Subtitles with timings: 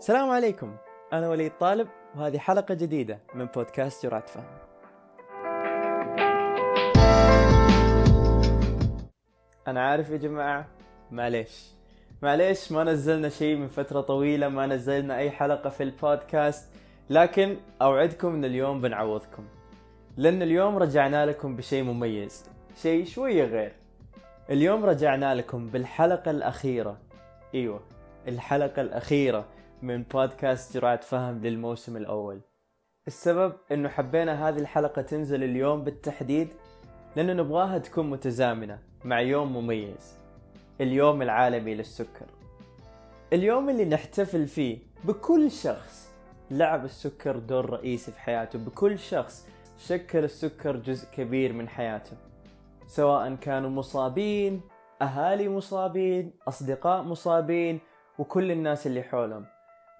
[0.00, 0.76] السلام عليكم.
[1.12, 4.44] أنا وليد طالب وهذه حلقة جديدة من بودكاست جرعة فهم
[9.68, 10.66] أنا عارف يا جماعة
[11.10, 11.70] معليش.
[12.22, 16.72] معليش ما نزلنا شيء من فترة طويلة ما نزلنا أي حلقة في البودكاست
[17.10, 19.44] لكن أوعدكم أن اليوم بنعوضكم.
[20.16, 22.50] لأن اليوم رجعنا لكم بشيء مميز
[22.82, 23.72] شيء شوية غير.
[24.50, 26.98] اليوم رجعنا لكم بالحلقة الأخيرة.
[27.54, 27.80] أيوة
[28.28, 29.44] الحلقة الأخيرة.
[29.82, 32.40] من بودكاست جرعة فهم للموسم الأول.
[33.06, 36.48] السبب أنه حبينا هذه الحلقة تنزل اليوم بالتحديد
[37.16, 40.18] لأنه نبغاها تكون متزامنة مع يوم مميز
[40.80, 42.26] اليوم العالمي للسكر.
[43.32, 46.12] اليوم اللي نحتفل فيه بكل شخص
[46.50, 52.16] لعب السكر دور رئيسي في حياته بكل شخص شكل السكر جزء كبير من حياته.
[52.86, 54.60] سواء كانوا مصابين
[55.02, 57.80] أهالي مصابين أصدقاء مصابين
[58.18, 59.46] وكل الناس اللي حولهم.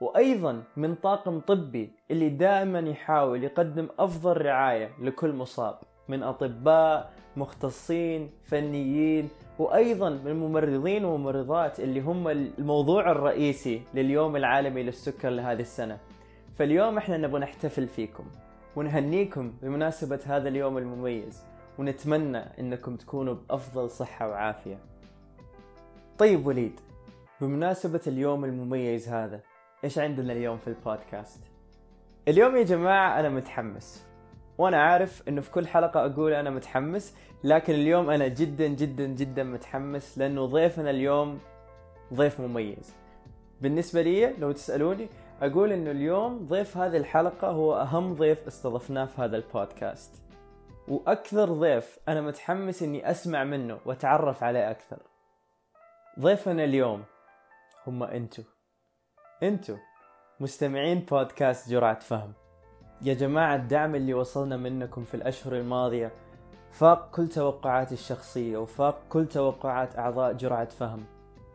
[0.01, 8.31] وأيضا من طاقم طبي اللي دائما يحاول يقدم أفضل رعاية لكل مصاب من أطباء مختصين
[8.45, 15.99] فنيين وأيضا من ممرضين وممرضات اللي هم الموضوع الرئيسي لليوم العالمي للسكر لهذه السنة.
[16.59, 18.25] فاليوم إحنا نبغى نحتفل فيكم
[18.77, 21.45] ونهنيكم بمناسبة هذا اليوم المميز
[21.79, 24.79] ونتمنى إنكم تكونوا بأفضل صحة وعافية.
[26.19, 26.81] طيب وليد
[27.41, 29.41] بمناسبة اليوم المميز هذا
[29.85, 31.41] إيش عندنا اليوم في البودكاست؟
[32.29, 34.07] اليوم يا جماعة أنا متحمس
[34.59, 39.43] وأنا عارف إنه في كل حلقة أقول أنا متحمس لكن اليوم أنا جدا جدا جدا
[39.43, 41.39] متحمس لأنه ضيفنا اليوم
[42.15, 42.95] ضيف مميز.
[43.61, 45.09] بالنسبة لي لو تسألوني
[45.43, 50.23] أقول إنه اليوم ضيف هذه الحلقة هو أهم ضيف استضفناه في هذا البودكاست.
[50.89, 54.99] وأكثر ضيف أنا متحمس إني أسمع منه وأتعرف عليه أكثر.
[56.21, 57.05] ضيفنا اليوم
[57.87, 58.43] هم أنتو.
[59.43, 59.77] انتو
[60.41, 62.33] مستمعين بودكاست جرعة فهم.
[63.03, 66.13] يا جماعة الدعم اللي وصلنا منكم في الأشهر الماضية
[66.71, 71.05] فاق كل توقعاتي الشخصية وفاق كل توقعات أعضاء جرعة فهم.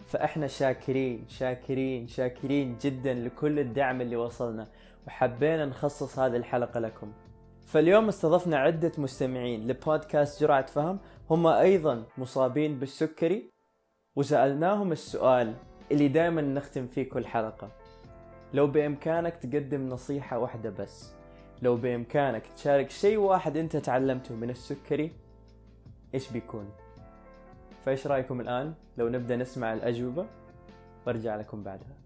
[0.05, 4.67] فإحنا شاكرين شاكرين شاكرين جدا لكل الدعم اللي وصلنا
[5.07, 7.11] وحبينا نخصص هذه الحلقة لكم.
[7.67, 10.99] فاليوم استضفنا عدة مستمعين لبودكاست جرعة فهم.
[11.29, 13.51] هم أيضا مصابين بالسكري.
[14.15, 15.53] وسألناهم السؤال
[15.91, 17.69] اللي دائما نختم فيه كل حلقة.
[18.55, 21.13] لو بإمكانك تقدم نصيحة واحدة بس
[21.61, 25.11] لو بإمكانك تشارك شيء واحد أنت تعلمته من السكري
[26.13, 26.69] إيش بيكون؟
[27.85, 30.25] فإيش رأيكم الآن؟ لو نبدأ نسمع الأجوبة
[31.07, 31.97] وأرجع لكم بعدها.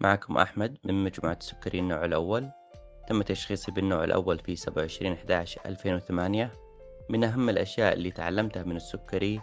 [0.00, 2.50] معكم أحمد من مجموعة السكري النوع الأول.
[3.08, 6.52] تم تشخيصي بالنوع الأول في 27 11 2008
[7.08, 9.40] من أهم الأشياء اللي تعلمتها من السكري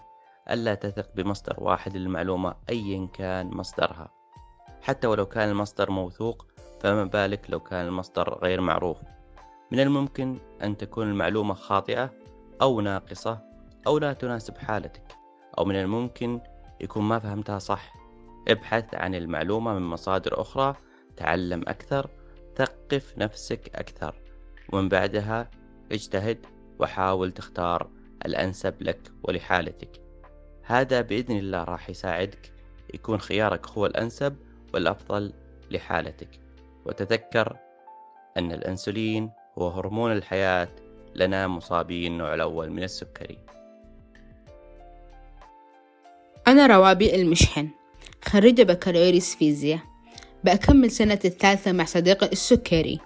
[0.52, 4.12] ألا تثق بمصدر واحد للمعلومة أيا كان مصدرها.
[4.82, 6.46] حتى ولو كان المصدر موثوق
[6.80, 8.98] فما بالك لو كان المصدر غير معروف.
[9.72, 12.14] من الممكن أن تكون المعلومة خاطئة
[12.62, 13.40] أو ناقصة
[13.88, 15.16] أو لا تناسب حالتك
[15.58, 16.40] أو من الممكن
[16.82, 17.94] يكون ما فهمتها صح.
[18.48, 20.76] ابحث عن المعلومة من مصادر أخرى
[21.18, 22.10] تعلم أكثر
[22.56, 24.16] ثقف نفسك أكثر.
[24.74, 25.50] ومن بعدها
[25.92, 26.46] اجتهد
[26.80, 27.90] وحاول تختار
[28.26, 30.07] الأنسب لك ولحالتك.
[30.68, 32.52] هذا بإذن الله راح يساعدك
[32.94, 34.36] يكون خيارك هو الأنسب
[34.74, 35.34] والأفضل
[35.72, 36.30] لحالتك.
[36.86, 37.58] وتذكر
[38.38, 40.70] أن الأنسولين هو هرمون الحياة
[41.16, 43.38] لنا مصابي النوع الأول من السكري.
[46.48, 47.70] أنا روابي المشحن
[48.26, 49.80] خريجة بكالوريوس فيزياء
[50.44, 53.00] بأكمل سنة الثالثة مع صديقي السكري.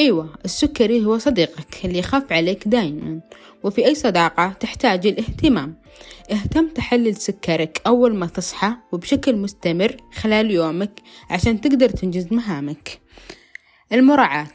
[0.00, 3.20] أيوة السكري هو صديقك اللي يخاف عليك دايما
[3.64, 5.74] وفي أي صداقة تحتاج الاهتمام.
[6.32, 11.00] اهتم تحلل سكرك أول ما تصحى وبشكل مستمر خلال يومك
[11.30, 13.00] عشان تقدر تنجز مهامك.
[13.92, 14.46] المراعاة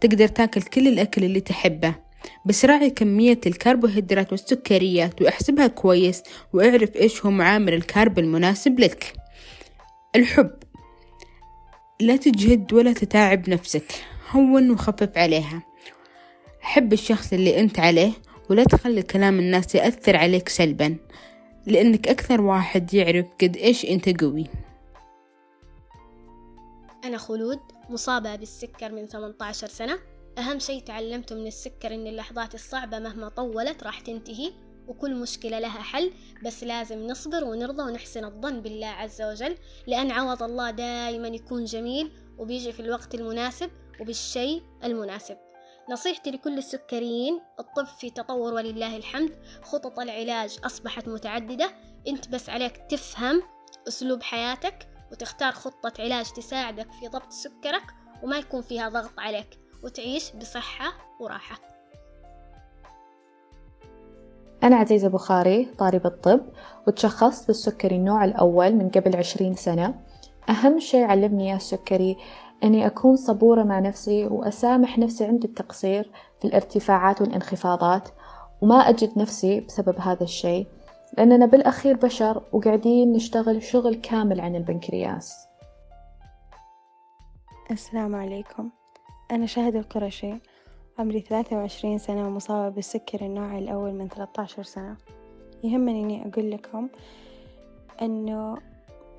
[0.00, 1.94] تقدر تاكل كل الأكل اللي تحبه
[2.46, 6.22] بس راعي كمية الكربوهيدرات والسكريات وأحسبها كويس
[6.52, 9.12] وأعرف إيش هو معامل الكارب المناسب لك.
[10.16, 10.50] الحب
[12.00, 14.13] لا تجهد ولا تتعب نفسك.
[14.34, 15.62] هون وخفف عليها.
[16.60, 18.12] حب الشخص اللي أنت عليه
[18.50, 20.96] ولا تخلي كلام الناس يأثر عليك سلبا
[21.66, 24.46] لأنك أكثر واحد يعرف قد إيش أنت قوي.
[27.04, 27.58] أنا خلود
[27.90, 29.98] مصابة بالسكر من 18 سنة.
[30.38, 34.52] أهم شيء تعلمته من السكر إن اللحظات الصعبة مهما طولت راح تنتهي
[34.88, 36.12] وكل مشكلة لها حل
[36.44, 42.10] بس لازم نصبر ونرضى ونحسن الظن بالله عز وجل لأن عوض الله دائما يكون جميل
[42.38, 45.36] وبيجي في الوقت المناسب وبالشيء المناسب.
[45.90, 49.38] نصيحتي لكل السكريين الطب في تطور ولله الحمد.
[49.62, 51.70] خطط العلاج أصبحت متعددة.
[52.08, 53.42] أنت بس عليك تفهم
[53.88, 57.82] أسلوب حياتك وتختار خطة علاج تساعدك في ضبط سكرك
[58.22, 59.58] وما يكون فيها ضغط عليك.
[59.82, 61.74] وتعيش بصحة وراحة.
[64.62, 66.40] أنا عزيزة بخاري طالبة طب
[66.86, 70.04] وتشخصت بالسكري النوع الأول من قبل عشرين سنة.
[70.48, 72.16] أهم شيء علمني السكري
[72.64, 76.10] أني أكون صبورة مع نفسي وأسامح نفسي عند التقصير
[76.40, 78.08] في الارتفاعات والانخفاضات
[78.60, 80.66] وما أجد نفسي بسبب هذا الشيء
[81.18, 85.46] لأننا بالأخير بشر وقاعدين نشتغل شغل كامل عن البنكرياس.
[87.70, 88.70] السلام عليكم.
[89.30, 90.34] أنا شهد القرشي
[90.98, 94.96] عمري ثلاثة وعشرين سنة ومصابة بالسكر النوع الأول من ثلاثة عشر سنة.
[95.64, 96.88] يهمني إني أقول لكم
[98.02, 98.56] إنه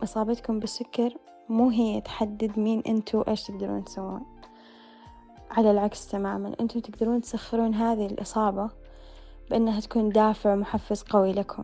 [0.04, 1.18] إصابتكم بالسكر
[1.50, 4.26] مو هي تحدد مين أنتوا إيش تقدرون تسوون.
[5.52, 8.70] على العكس تماما أنتوا تقدرون تسخرون هذه الإصابة
[9.50, 11.64] بأنها تكون دافع محفز قوي لكم.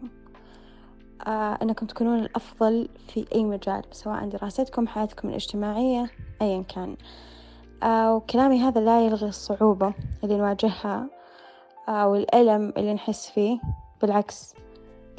[1.27, 6.09] آه أنكم تكونون الأفضل في أي مجال سواء دراستكم حياتكم الاجتماعية
[6.41, 6.97] أيا كان.
[7.83, 9.93] آه وكلامي هذا لا يلغي الصعوبة
[10.23, 11.09] اللي نواجهها
[11.89, 13.59] آه الألم اللي نحس فيه
[14.01, 14.55] بالعكس.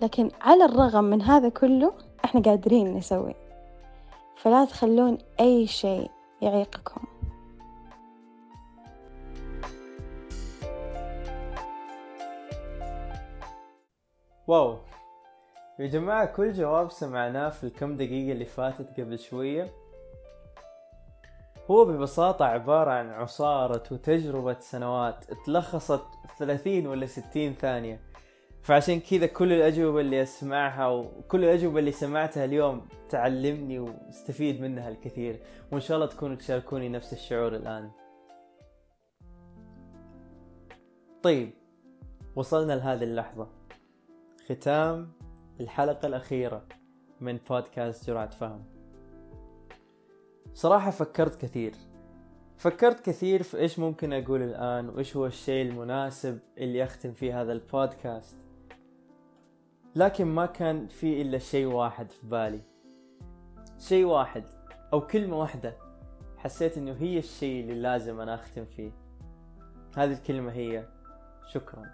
[0.03, 1.93] لكن على الرغم من هذا كله
[2.25, 3.42] إحنا قادرين نسوي.
[4.37, 6.11] فلا تخلون أي شيء
[6.43, 7.01] يعيقكم.
[14.47, 14.79] واو.
[15.79, 19.73] يا جماعة كل جواب سمعناه في الكم دقيقة اللي فاتت قبل شوية.
[21.71, 28.12] هو ببساطة عبارة عن عصارة وتجربة سنوات تلخصت في 30 ولا 60 ثانية.
[28.63, 35.41] فعشان كذا كل الأجوبة اللي أسمعها وكل الأجوبة اللي سمعتها اليوم تعلمني واستفيد منها الكثير.
[35.73, 37.91] وإن شاء الله تكونوا تشاركوني نفس الشعور الآن.
[41.23, 41.51] طيب
[42.37, 43.49] وصلنا لهذه اللحظة.
[44.49, 45.13] ختام
[45.61, 46.65] الحلقة الأخيرة
[47.21, 48.65] من بودكاست جرعة فهم.
[50.55, 51.73] صراحة فكرت كثير.
[52.57, 57.53] فكرت كثير في إيش ممكن أقول الآن وإيش هو الشيء المناسب اللي أختم فيه هذا
[57.53, 58.42] البودكاست.
[59.97, 62.61] لكن ما كان في إلا شيء واحد في بالي.
[63.79, 64.45] شيء واحد
[64.93, 65.77] أو كلمة واحدة
[66.37, 68.91] حسيت إنه هي الشيء اللي لازم أنا أختم فيه.
[69.97, 70.87] هذه الكلمة هي
[71.47, 71.85] شكرا.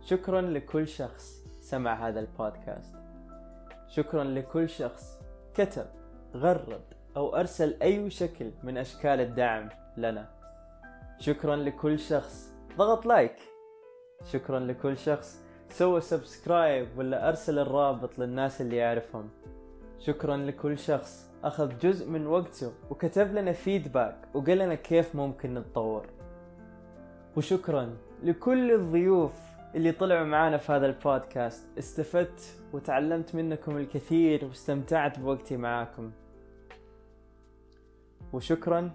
[0.00, 2.94] شكرا لكل شخص سمع هذا البودكاست.
[3.88, 5.18] شكرا لكل شخص
[5.54, 5.86] كتب
[6.34, 6.84] غرد
[7.16, 10.28] أو أرسل أي شكل من أشكال الدعم لنا.
[11.18, 13.36] شكرا لكل شخص ضغط like.
[14.24, 15.42] شكرا لكل شخص
[15.72, 19.28] سوى subscribe ولا أرسل الرابط للناس اللي يعرفهم.
[19.98, 21.30] شكرا لكل شخص.
[21.44, 26.06] أخذ جزء من وقته وكتب لنا feedback وقال لنا كيف ممكن نتطور.
[27.36, 29.32] وشكرا لكل الضيوف
[29.74, 31.78] اللي طلعوا معانا في هذا البودكاست.
[31.78, 36.10] استفدت وتعلمت منكم الكثير واستمتعت بوقتي معاكم.
[38.32, 38.90] وشكرا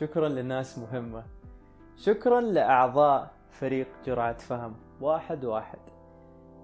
[0.00, 1.24] شكرا لناس مهمة.
[1.96, 4.87] شكرا لأعضاء فريق جرعة فهم.
[5.00, 5.78] واحد واحد.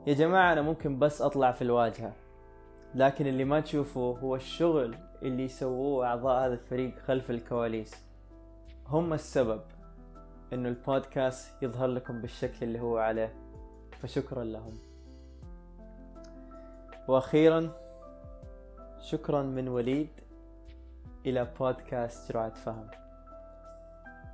[0.06, 2.12] يا جماعة أنا ممكن بس أطلع في الواجهة
[2.94, 7.94] لكن اللي ما تشوفوه هو الشغل اللي يسووه أعضاء هذا الفريق خلف الكواليس.
[8.86, 9.60] هم السبب
[10.52, 13.34] إنه البودكاست يظهر لكم بالشكل اللي هو عليه
[13.90, 14.74] فشكرا لهم.
[17.08, 17.70] وأخيرا
[19.00, 20.20] شكرا من وليد
[21.26, 22.88] إلى بودكاست جرعة فهم.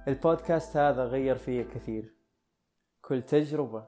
[0.09, 2.20] البودكاست هذا غير فيه كثير.
[3.11, 3.85] كل تجربة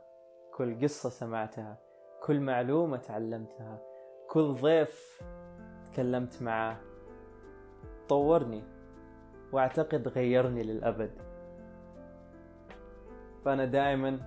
[0.54, 1.78] كل قصة سمعتها
[2.22, 3.78] كل معلومة تعلمتها
[4.28, 5.22] كل ضيف
[5.86, 6.76] تكلمت معاه.
[8.08, 8.62] طورني
[9.52, 11.10] واعتقد غيرني للأبد.
[13.44, 14.18] فأنا دائما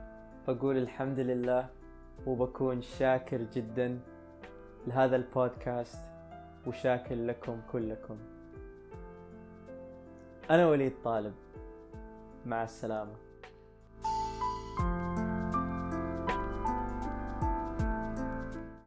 [0.48, 1.70] بقول الحمد لله
[2.28, 4.00] وبكون شاكر جدا
[4.88, 6.04] لهذا البودكاست
[6.68, 8.18] وشاكر لكم كلكم.
[10.50, 11.34] أنا وليد طالب.
[12.46, 13.25] مع السلامة.